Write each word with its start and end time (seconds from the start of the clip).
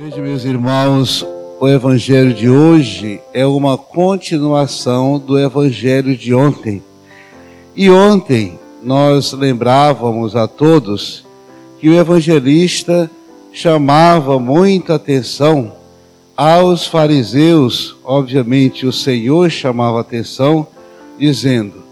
Veja, 0.00 0.22
meus 0.22 0.44
irmãos, 0.44 1.26
o 1.58 1.66
evangelho 1.66 2.32
de 2.32 2.48
hoje 2.48 3.20
é 3.34 3.44
uma 3.44 3.76
continuação 3.76 5.18
do 5.18 5.36
evangelho 5.36 6.16
de 6.16 6.32
ontem. 6.32 6.80
E 7.74 7.90
ontem 7.90 8.60
nós 8.80 9.32
lembrávamos 9.32 10.36
a 10.36 10.46
todos 10.46 11.26
que 11.80 11.88
o 11.88 11.94
evangelista 11.94 13.10
chamava 13.52 14.38
muita 14.38 14.94
atenção 14.94 15.72
aos 16.36 16.86
fariseus, 16.86 17.96
obviamente 18.04 18.86
o 18.86 18.92
Senhor 18.92 19.50
chamava 19.50 20.00
atenção, 20.00 20.64
dizendo: 21.18 21.82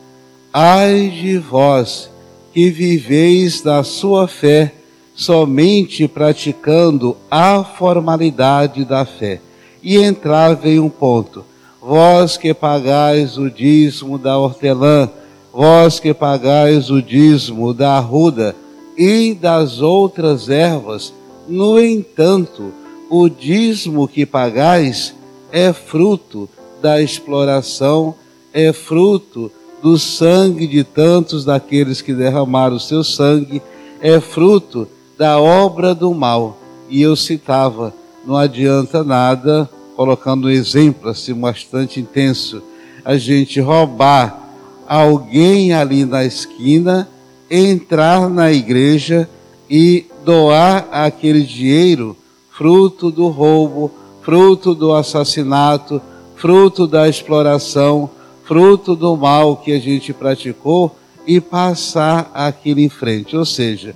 Ai 0.53 1.09
de 1.09 1.39
vós 1.39 2.09
que 2.55 2.71
viveis 2.71 3.63
da 3.63 3.83
sua 3.83 4.29
fé 4.29 4.76
somente 5.17 6.07
praticando 6.07 7.17
a 7.31 7.65
formalidade 7.65 8.85
da 8.85 9.07
fé. 9.07 9.41
E 9.83 9.97
entrava 9.97 10.69
em 10.69 10.79
um 10.79 10.91
ponto: 10.91 11.43
vós 11.81 12.37
que 12.37 12.53
pagais 12.53 13.39
o 13.39 13.51
dízimo 13.51 14.19
da 14.19 14.39
hortelã, 14.39 15.09
vós 15.53 15.99
que 15.99 16.13
pagais 16.13 16.91
o 16.91 17.01
dízimo 17.01 17.73
da 17.73 17.97
arruda 17.97 18.55
e 18.97 19.35
das 19.35 19.81
outras 19.81 20.51
ervas, 20.51 21.13
no 21.49 21.81
entanto, 21.81 22.73
o 23.09 23.29
dízimo 23.29 24.07
que 24.07 24.27
pagais 24.27 25.15
é 25.51 25.73
fruto 25.73 26.49
da 26.83 27.01
exploração, 27.01 28.15
é 28.53 28.73
fruto 28.73 29.51
do 29.83 29.99
sangue 29.99 30.67
de 30.67 30.83
tantos 30.83 31.45
daqueles 31.45 32.01
que 32.01 32.13
derramaram 32.13 32.77
o 32.77 32.81
seu 32.81 33.05
sangue, 33.05 33.63
é 34.01 34.19
fruto 34.19 34.89
da 35.17 35.41
obra 35.41 35.95
do 35.95 36.15
mal. 36.15 36.59
E 36.89 37.03
eu 37.03 37.17
citava, 37.17 37.93
não 38.25 38.37
adianta 38.37 39.03
nada, 39.03 39.69
colocando 39.97 40.47
um 40.47 40.51
exemplo 40.51 41.09
assim 41.11 41.35
bastante 41.35 42.01
intenso, 42.01 42.63
a 43.05 43.17
gente 43.17 43.61
roubar 43.61 44.39
alguém 44.87 45.73
ali 45.73 46.05
na 46.05 46.25
esquina, 46.25 47.09
entrar 47.51 48.29
na 48.29 48.53
igreja 48.53 49.29
e 49.69 50.07
doar 50.25 50.87
aquele 50.91 51.43
dinheiro 51.43 52.17
fruto 52.51 53.11
do 53.11 53.29
roubo, 53.29 53.91
fruto 54.23 54.75
do 54.75 54.93
assassinato, 54.95 56.01
fruto 56.35 56.87
da 56.87 57.09
exploração, 57.09 58.11
fruto 58.45 58.95
do 58.95 59.17
mal 59.17 59.57
que 59.57 59.73
a 59.73 59.79
gente 59.79 60.13
praticou 60.13 60.97
e 61.27 61.41
passar 61.41 62.31
aquilo 62.35 62.81
em 62.81 62.89
frente. 62.89 63.37
Ou 63.37 63.45
seja, 63.45 63.95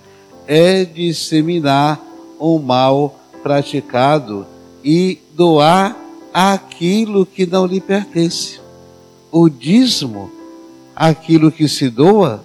é 0.53 0.85
disseminar 0.85 2.05
o 2.37 2.59
mal 2.59 3.21
praticado 3.41 4.45
e 4.85 5.21
doar 5.33 5.97
aquilo 6.35 7.25
que 7.25 7.47
não 7.47 7.65
lhe 7.67 7.81
pertence. 7.81 8.59
O 9.31 9.49
dízimo, 9.49 10.29
aquilo 10.97 11.53
que 11.53 11.69
se 11.69 11.89
doa, 11.89 12.45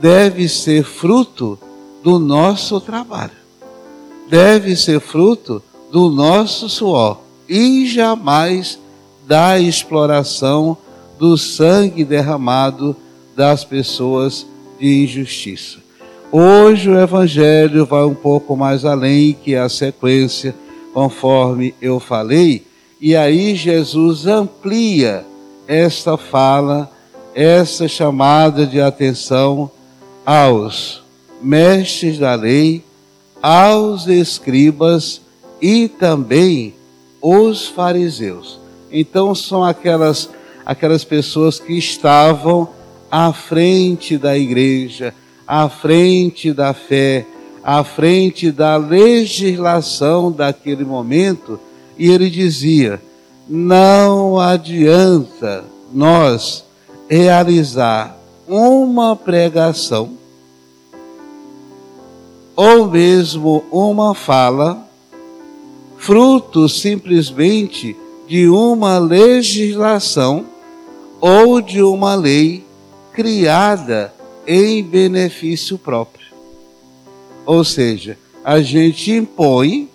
deve 0.00 0.48
ser 0.48 0.82
fruto 0.82 1.58
do 2.02 2.18
nosso 2.18 2.80
trabalho, 2.80 3.36
deve 4.30 4.74
ser 4.74 4.98
fruto 4.98 5.62
do 5.92 6.08
nosso 6.08 6.70
suor 6.70 7.20
e 7.46 7.84
jamais 7.86 8.78
da 9.26 9.60
exploração 9.60 10.74
do 11.18 11.36
sangue 11.36 12.02
derramado 12.02 12.96
das 13.36 13.62
pessoas 13.62 14.46
de 14.80 15.04
injustiça. 15.04 15.81
Hoje 16.34 16.88
o 16.88 16.98
Evangelho 16.98 17.84
vai 17.84 18.04
um 18.04 18.14
pouco 18.14 18.56
mais 18.56 18.86
além 18.86 19.34
que 19.34 19.54
a 19.54 19.68
sequência, 19.68 20.54
conforme 20.94 21.74
eu 21.78 22.00
falei, 22.00 22.66
e 22.98 23.14
aí 23.14 23.54
Jesus 23.54 24.26
amplia 24.26 25.26
esta 25.68 26.16
fala, 26.16 26.90
essa 27.34 27.86
chamada 27.86 28.66
de 28.66 28.80
atenção 28.80 29.70
aos 30.24 31.02
mestres 31.42 32.18
da 32.18 32.34
lei, 32.34 32.82
aos 33.42 34.06
escribas 34.06 35.20
e 35.60 35.86
também 35.86 36.72
os 37.20 37.66
fariseus. 37.66 38.58
Então 38.90 39.34
são 39.34 39.62
aquelas 39.62 40.30
aquelas 40.64 41.04
pessoas 41.04 41.58
que 41.58 41.76
estavam 41.76 42.70
à 43.10 43.34
frente 43.34 44.16
da 44.16 44.38
igreja, 44.38 45.12
à 45.54 45.68
frente 45.68 46.50
da 46.50 46.72
fé, 46.72 47.26
à 47.62 47.84
frente 47.84 48.50
da 48.50 48.78
legislação 48.78 50.32
daquele 50.32 50.82
momento, 50.82 51.60
e 51.98 52.10
ele 52.10 52.30
dizia: 52.30 52.98
não 53.46 54.40
adianta 54.40 55.62
nós 55.92 56.64
realizar 57.06 58.16
uma 58.48 59.14
pregação 59.14 60.12
ou 62.56 62.88
mesmo 62.88 63.62
uma 63.70 64.14
fala, 64.14 64.88
fruto 65.98 66.66
simplesmente 66.66 67.94
de 68.26 68.48
uma 68.48 68.98
legislação 68.98 70.46
ou 71.20 71.60
de 71.60 71.82
uma 71.82 72.14
lei 72.14 72.64
criada 73.12 74.14
em 74.46 74.82
benefício 74.82 75.78
próprio. 75.78 76.26
Ou 77.44 77.64
seja, 77.64 78.18
a 78.44 78.60
gente 78.60 79.12
impõe 79.12 79.88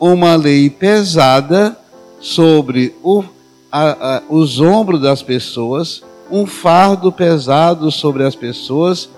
uma 0.00 0.36
lei 0.36 0.68
pesada 0.68 1.78
sobre 2.20 2.94
o, 3.02 3.22
a, 3.70 4.16
a, 4.16 4.22
os 4.28 4.60
ombros 4.60 5.00
das 5.00 5.22
pessoas, 5.22 6.02
um 6.30 6.46
fardo 6.46 7.12
pesado 7.12 7.90
sobre 7.90 8.24
as 8.24 8.34
pessoas, 8.34 9.08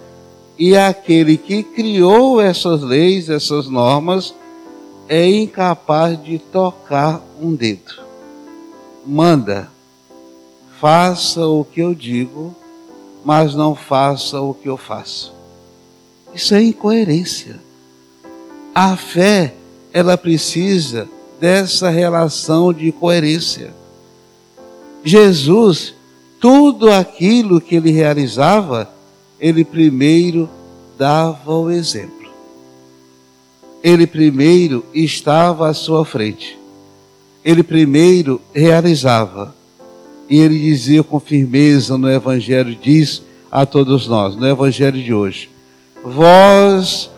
e 0.58 0.76
aquele 0.76 1.36
que 1.36 1.62
criou 1.62 2.40
essas 2.40 2.82
leis, 2.82 3.30
essas 3.30 3.68
normas, 3.68 4.34
é 5.08 5.28
incapaz 5.30 6.22
de 6.22 6.38
tocar 6.38 7.22
um 7.40 7.54
dedo. 7.54 8.02
Manda, 9.06 9.70
faça 10.80 11.46
o 11.46 11.64
que 11.64 11.80
eu 11.80 11.94
digo 11.94 12.54
mas 13.28 13.54
não 13.54 13.74
faça 13.74 14.40
o 14.40 14.54
que 14.54 14.70
eu 14.70 14.78
faço. 14.78 15.34
Isso 16.34 16.54
é 16.54 16.62
incoerência. 16.62 17.60
A 18.74 18.96
fé, 18.96 19.52
ela 19.92 20.16
precisa 20.16 21.06
dessa 21.38 21.90
relação 21.90 22.72
de 22.72 22.90
coerência. 22.90 23.74
Jesus, 25.04 25.92
tudo 26.40 26.90
aquilo 26.90 27.60
que 27.60 27.74
ele 27.74 27.90
realizava, 27.90 28.90
ele 29.38 29.62
primeiro 29.62 30.48
dava 30.96 31.52
o 31.52 31.70
exemplo. 31.70 32.30
Ele 33.84 34.06
primeiro 34.06 34.86
estava 34.94 35.68
à 35.68 35.74
sua 35.74 36.02
frente. 36.02 36.58
Ele 37.44 37.62
primeiro 37.62 38.40
realizava. 38.54 39.54
E 40.28 40.38
ele 40.38 40.58
dizia 40.58 41.02
com 41.02 41.18
firmeza 41.18 41.96
no 41.96 42.10
Evangelho, 42.10 42.76
diz 42.80 43.22
a 43.50 43.64
todos 43.64 44.06
nós, 44.06 44.36
no 44.36 44.46
Evangelho 44.46 45.02
de 45.02 45.14
hoje: 45.14 45.48
Vós, 46.04 47.10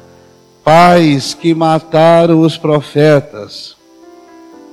pais 0.63 1.35
que 1.35 1.53
mataram 1.53 2.41
os 2.41 2.57
profetas, 2.57 3.77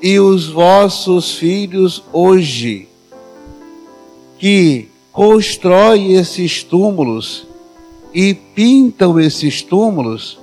e 0.02 0.20
os 0.20 0.48
vossos 0.48 1.34
filhos 1.34 2.04
hoje, 2.14 2.88
que 4.38 4.88
constroem 5.12 6.14
esses 6.14 6.64
túmulos 6.64 7.48
e 8.14 8.36
pintam 8.36 9.20
esses 9.20 9.64
túmulos, 9.64 10.38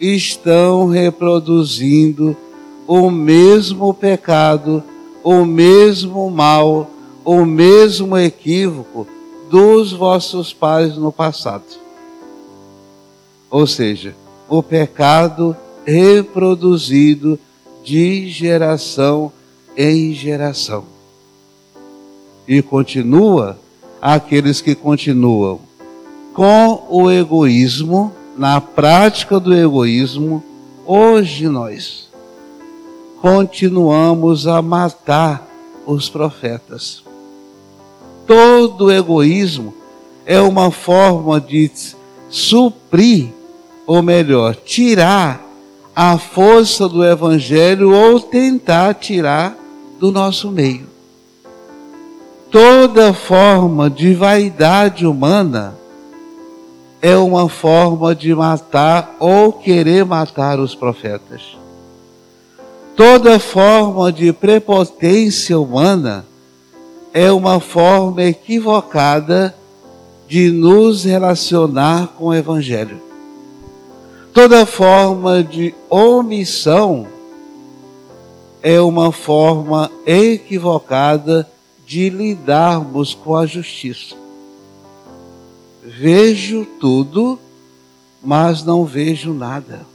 estão 0.00 0.88
reproduzindo 0.88 2.36
o 2.86 3.10
mesmo 3.10 3.92
pecado, 3.92 4.82
o 5.24 5.44
mesmo 5.44 6.30
mal 6.30 6.90
o 7.26 7.44
mesmo 7.44 8.16
equívoco 8.16 9.04
dos 9.50 9.92
vossos 9.92 10.52
pais 10.52 10.96
no 10.96 11.10
passado. 11.10 11.64
Ou 13.50 13.66
seja, 13.66 14.14
o 14.48 14.62
pecado 14.62 15.56
reproduzido 15.84 17.36
de 17.82 18.28
geração 18.28 19.32
em 19.76 20.14
geração. 20.14 20.84
E 22.46 22.62
continua 22.62 23.58
aqueles 24.00 24.60
que 24.60 24.76
continuam 24.76 25.58
com 26.32 26.86
o 26.88 27.10
egoísmo, 27.10 28.12
na 28.38 28.60
prática 28.60 29.40
do 29.40 29.52
egoísmo, 29.52 30.44
hoje 30.84 31.48
nós 31.48 32.08
continuamos 33.20 34.46
a 34.46 34.62
matar 34.62 35.44
os 35.84 36.08
profetas 36.08 37.05
todo 38.26 38.90
egoísmo 38.90 39.74
é 40.24 40.40
uma 40.40 40.70
forma 40.70 41.40
de 41.40 41.70
suprir, 42.28 43.28
ou 43.86 44.02
melhor, 44.02 44.56
tirar 44.56 45.40
a 45.94 46.18
força 46.18 46.88
do 46.88 47.04
Evangelho 47.04 47.94
ou 47.94 48.20
tentar 48.20 48.94
tirar 48.94 49.56
do 49.98 50.10
nosso 50.10 50.50
meio. 50.50 50.86
Toda 52.50 53.14
forma 53.14 53.88
de 53.88 54.14
vaidade 54.14 55.06
humana 55.06 55.74
é 57.00 57.16
uma 57.16 57.48
forma 57.48 58.14
de 58.14 58.34
matar 58.34 59.14
ou 59.20 59.52
querer 59.52 60.04
matar 60.04 60.58
os 60.58 60.74
profetas. 60.74 61.56
Toda 62.96 63.38
forma 63.38 64.10
de 64.10 64.32
prepotência 64.32 65.58
humana 65.58 66.24
é 67.16 67.32
uma 67.32 67.60
forma 67.60 68.22
equivocada 68.24 69.56
de 70.28 70.50
nos 70.50 71.04
relacionar 71.04 72.08
com 72.08 72.26
o 72.26 72.34
Evangelho. 72.34 73.00
Toda 74.34 74.66
forma 74.66 75.42
de 75.42 75.74
omissão 75.88 77.06
é 78.62 78.78
uma 78.82 79.12
forma 79.12 79.90
equivocada 80.04 81.50
de 81.86 82.10
lidarmos 82.10 83.14
com 83.14 83.34
a 83.34 83.46
justiça. 83.46 84.14
Vejo 85.82 86.66
tudo, 86.78 87.38
mas 88.22 88.62
não 88.62 88.84
vejo 88.84 89.32
nada. 89.32 89.86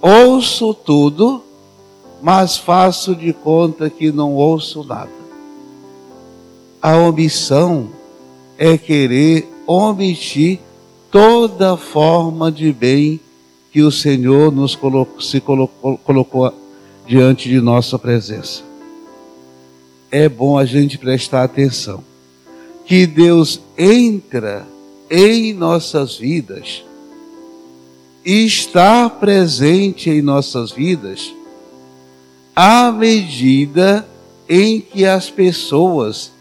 Ouço 0.00 0.72
tudo, 0.72 1.44
mas 2.22 2.56
faço 2.56 3.14
de 3.14 3.34
conta 3.34 3.90
que 3.90 4.10
não 4.10 4.32
ouço 4.32 4.82
nada. 4.82 5.23
A 6.84 6.98
omissão 6.98 7.88
é 8.58 8.76
querer 8.76 9.48
omitir 9.66 10.60
toda 11.10 11.78
forma 11.78 12.52
de 12.52 12.74
bem 12.74 13.18
que 13.72 13.80
o 13.80 13.90
Senhor 13.90 14.52
nos 14.52 14.76
colocou, 14.76 15.18
se 15.18 15.40
colocou, 15.40 15.96
colocou 15.96 16.52
diante 17.06 17.48
de 17.48 17.58
nossa 17.58 17.98
presença. 17.98 18.62
É 20.10 20.28
bom 20.28 20.58
a 20.58 20.66
gente 20.66 20.98
prestar 20.98 21.44
atenção 21.44 22.04
que 22.84 23.06
Deus 23.06 23.62
entra 23.78 24.66
em 25.10 25.54
nossas 25.54 26.18
vidas 26.18 26.84
e 28.22 28.44
está 28.44 29.08
presente 29.08 30.10
em 30.10 30.20
nossas 30.20 30.70
vidas 30.70 31.32
à 32.54 32.92
medida 32.92 34.06
em 34.46 34.82
que 34.82 35.06
as 35.06 35.30
pessoas 35.30 36.33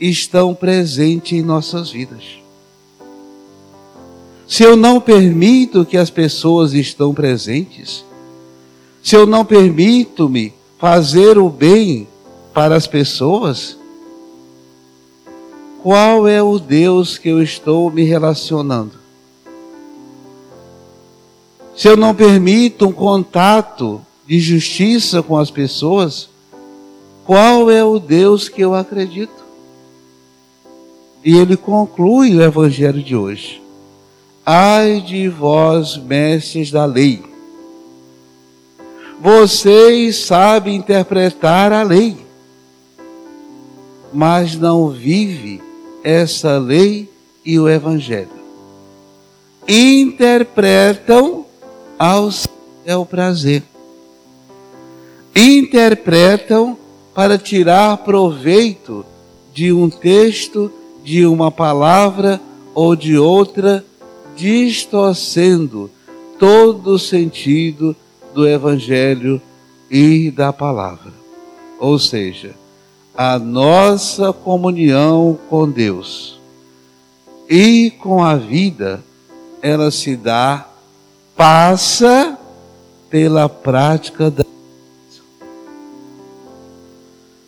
estão 0.00 0.54
presentes 0.54 1.38
em 1.38 1.42
nossas 1.42 1.90
vidas. 1.90 2.40
Se 4.48 4.64
eu 4.64 4.76
não 4.76 5.00
permito 5.00 5.84
que 5.84 5.96
as 5.96 6.10
pessoas 6.10 6.72
estão 6.72 7.14
presentes, 7.14 8.04
se 9.02 9.14
eu 9.14 9.26
não 9.26 9.44
permito-me 9.44 10.52
fazer 10.78 11.38
o 11.38 11.48
bem 11.48 12.08
para 12.52 12.74
as 12.74 12.86
pessoas, 12.86 13.76
qual 15.82 16.26
é 16.26 16.42
o 16.42 16.58
Deus 16.58 17.16
que 17.16 17.28
eu 17.28 17.42
estou 17.42 17.90
me 17.90 18.02
relacionando? 18.02 18.92
Se 21.76 21.88
eu 21.88 21.96
não 21.96 22.14
permito 22.14 22.86
um 22.88 22.92
contato 22.92 24.00
de 24.26 24.38
justiça 24.38 25.22
com 25.22 25.38
as 25.38 25.50
pessoas, 25.50 26.28
qual 27.24 27.70
é 27.70 27.82
o 27.82 27.98
Deus 27.98 28.48
que 28.48 28.60
eu 28.60 28.74
acredito? 28.74 29.39
E 31.24 31.36
ele 31.36 31.56
conclui 31.56 32.34
o 32.34 32.42
evangelho 32.42 33.02
de 33.02 33.14
hoje. 33.14 33.62
Ai 34.44 35.00
de 35.00 35.28
vós, 35.28 35.96
mestres 35.96 36.70
da 36.70 36.84
lei. 36.84 37.22
Vocês 39.20 40.16
sabem 40.16 40.76
interpretar 40.76 41.72
a 41.72 41.82
lei, 41.82 42.16
mas 44.12 44.56
não 44.56 44.88
vive 44.88 45.62
essa 46.02 46.56
lei 46.58 47.10
e 47.44 47.58
o 47.58 47.68
evangelho. 47.68 48.40
Interpretam 49.68 51.44
ao 51.98 52.30
seu 52.32 53.04
prazer. 53.04 53.62
Interpretam 55.36 56.78
para 57.14 57.36
tirar 57.36 57.98
proveito 57.98 59.04
de 59.52 59.70
um 59.72 59.90
texto, 59.90 60.72
de 61.02 61.26
uma 61.26 61.50
palavra 61.50 62.40
ou 62.74 62.94
de 62.94 63.16
outra 63.16 63.84
distorcendo 64.36 65.90
todo 66.38 66.92
o 66.92 66.98
sentido 66.98 67.94
do 68.34 68.48
Evangelho 68.48 69.40
e 69.90 70.30
da 70.30 70.52
palavra. 70.52 71.12
Ou 71.78 71.98
seja, 71.98 72.54
a 73.14 73.38
nossa 73.38 74.32
comunhão 74.32 75.38
com 75.48 75.70
Deus 75.70 76.40
e 77.48 77.90
com 77.90 78.22
a 78.24 78.36
vida, 78.36 79.02
ela 79.60 79.90
se 79.90 80.16
dá, 80.16 80.68
passa 81.36 82.38
pela 83.10 83.48
prática 83.48 84.30
da 84.30 84.44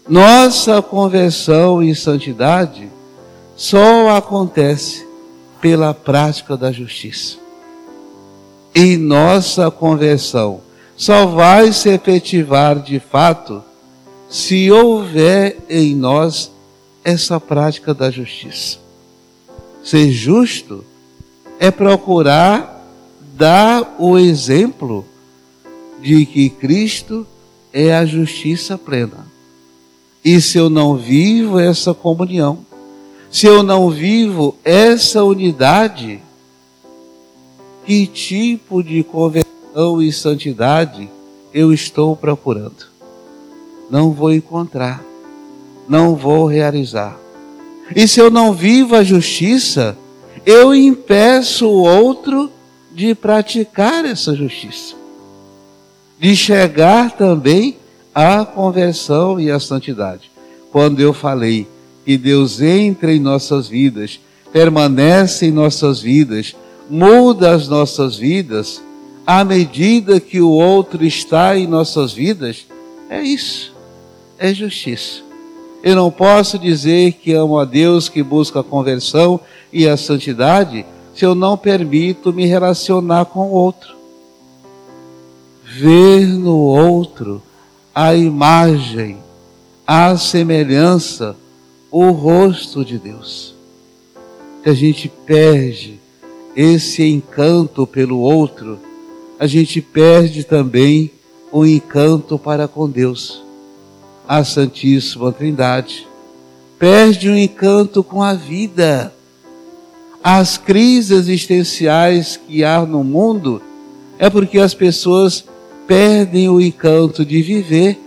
nossa 0.06 0.82
conversão 0.82 1.82
e 1.82 1.94
santidade 1.94 2.90
só 3.56 4.10
acontece 4.16 5.06
pela 5.60 5.94
prática 5.94 6.56
da 6.56 6.72
justiça. 6.72 7.36
E 8.74 8.96
nossa 8.96 9.70
conversão 9.70 10.60
só 10.96 11.26
vai 11.26 11.72
se 11.72 11.90
efetivar 11.90 12.80
de 12.80 12.98
fato 12.98 13.62
se 14.28 14.70
houver 14.70 15.58
em 15.68 15.94
nós 15.94 16.50
essa 17.04 17.38
prática 17.38 17.92
da 17.92 18.10
justiça. 18.10 18.78
Ser 19.84 20.10
justo 20.10 20.84
é 21.58 21.70
procurar 21.70 22.82
dar 23.34 23.96
o 23.98 24.18
exemplo 24.18 25.04
de 26.00 26.24
que 26.26 26.48
Cristo 26.48 27.26
é 27.72 27.94
a 27.94 28.04
justiça 28.04 28.76
plena. 28.78 29.26
E 30.24 30.40
se 30.40 30.58
eu 30.58 30.70
não 30.70 30.96
vivo 30.96 31.58
essa 31.58 31.92
comunhão, 31.92 32.64
se 33.32 33.46
eu 33.46 33.62
não 33.62 33.88
vivo 33.88 34.54
essa 34.62 35.24
unidade, 35.24 36.20
que 37.86 38.06
tipo 38.06 38.82
de 38.82 39.02
conversão 39.02 40.02
e 40.02 40.12
santidade 40.12 41.08
eu 41.54 41.72
estou 41.72 42.14
procurando? 42.14 42.92
Não 43.90 44.12
vou 44.12 44.34
encontrar, 44.34 45.02
não 45.88 46.14
vou 46.14 46.44
realizar. 46.44 47.16
E 47.96 48.06
se 48.06 48.20
eu 48.20 48.30
não 48.30 48.52
vivo 48.52 48.94
a 48.94 49.02
justiça, 49.02 49.96
eu 50.44 50.74
impeço 50.74 51.66
o 51.66 51.84
outro 51.84 52.50
de 52.92 53.14
praticar 53.14 54.04
essa 54.04 54.36
justiça, 54.36 54.94
de 56.20 56.36
chegar 56.36 57.12
também 57.12 57.78
à 58.14 58.44
conversão 58.44 59.40
e 59.40 59.50
à 59.50 59.58
santidade. 59.58 60.30
Quando 60.70 61.00
eu 61.00 61.14
falei 61.14 61.66
que 62.04 62.16
Deus 62.16 62.60
entra 62.60 63.12
em 63.12 63.20
nossas 63.20 63.68
vidas, 63.68 64.20
permanece 64.52 65.46
em 65.46 65.50
nossas 65.50 66.00
vidas, 66.00 66.54
muda 66.90 67.54
as 67.54 67.68
nossas 67.68 68.16
vidas, 68.16 68.82
à 69.26 69.44
medida 69.44 70.20
que 70.20 70.40
o 70.40 70.50
outro 70.50 71.04
está 71.04 71.56
em 71.56 71.66
nossas 71.66 72.12
vidas, 72.12 72.66
é 73.08 73.22
isso, 73.22 73.72
é 74.38 74.52
justiça. 74.52 75.22
Eu 75.82 75.96
não 75.96 76.10
posso 76.10 76.58
dizer 76.58 77.12
que 77.14 77.32
amo 77.32 77.58
a 77.58 77.64
Deus, 77.64 78.08
que 78.08 78.22
busco 78.22 78.58
a 78.58 78.64
conversão 78.64 79.40
e 79.72 79.88
a 79.88 79.96
santidade, 79.96 80.86
se 81.14 81.24
eu 81.24 81.34
não 81.34 81.56
permito 81.56 82.32
me 82.32 82.46
relacionar 82.46 83.26
com 83.26 83.40
o 83.40 83.52
outro. 83.52 83.94
Ver 85.64 86.26
no 86.26 86.56
outro 86.56 87.42
a 87.94 88.14
imagem, 88.14 89.18
a 89.86 90.16
semelhança 90.16 91.36
o 91.92 92.10
rosto 92.10 92.82
de 92.82 92.98
Deus. 92.98 93.54
Que 94.64 94.70
a 94.70 94.74
gente 94.74 95.12
perde 95.26 96.00
esse 96.56 97.02
encanto 97.02 97.86
pelo 97.86 98.18
outro, 98.18 98.78
a 99.38 99.46
gente 99.46 99.82
perde 99.82 100.42
também 100.42 101.10
o 101.50 101.66
encanto 101.66 102.38
para 102.38 102.66
com 102.66 102.88
Deus, 102.88 103.42
a 104.26 104.42
Santíssima 104.42 105.30
Trindade. 105.32 106.08
Perde 106.78 107.28
o 107.28 107.36
encanto 107.36 108.02
com 108.02 108.22
a 108.22 108.32
vida. 108.32 109.12
As 110.24 110.56
crises 110.56 111.10
existenciais 111.10 112.36
que 112.36 112.64
há 112.64 112.80
no 112.86 113.04
mundo 113.04 113.60
é 114.18 114.30
porque 114.30 114.58
as 114.58 114.72
pessoas 114.72 115.44
perdem 115.86 116.48
o 116.48 116.60
encanto 116.60 117.24
de 117.24 117.42
viver 117.42 117.98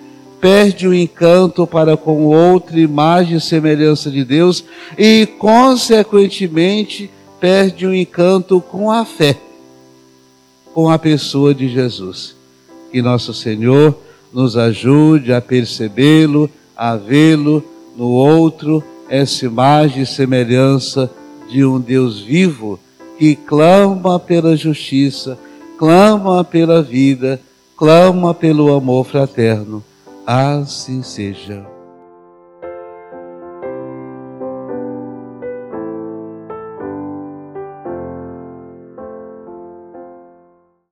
perde 0.46 0.88
o 0.88 0.94
encanto 0.94 1.66
para 1.66 1.98
com 1.98 2.26
outra 2.26 2.80
imagem 2.80 3.38
e 3.38 3.42
semelhança 3.42 4.12
de 4.12 4.24
Deus 4.24 4.64
e, 4.96 5.26
consequentemente, 5.26 7.10
perde 7.40 7.88
o 7.88 7.96
encanto 7.96 8.62
com 8.62 8.92
a 8.92 9.04
fé. 9.04 9.36
com 10.72 10.88
a 10.88 11.00
pessoa 11.00 11.52
de 11.52 11.68
Jesus. 11.68 12.36
Que 12.92 13.02
nosso 13.02 13.34
Senhor 13.34 13.98
nos 14.32 14.56
ajude 14.56 15.34
a 15.34 15.42
percebê-lo, 15.42 16.48
a 16.78 16.96
vê-lo 16.96 17.64
no 17.98 18.10
outro, 18.10 18.84
essa 19.10 19.48
imagem 19.48 20.04
e 20.04 20.06
semelhança 20.06 21.10
de 21.50 21.66
um 21.66 21.80
Deus 21.80 22.20
vivo 22.20 22.80
que 23.18 23.36
clama 23.36 24.20
pela 24.20 24.56
justiça, 24.56 25.40
clama 25.76 26.44
pela 26.44 26.84
vida, 26.84 27.42
clama 27.76 28.32
pelo 28.32 28.72
amor 28.76 29.06
fraterno. 29.06 29.84
Assim 30.28 31.04
seja. 31.04 31.75